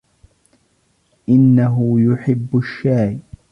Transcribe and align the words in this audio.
انه 1.29 1.95
يحب 2.01 2.47
الشاي. 2.57 3.19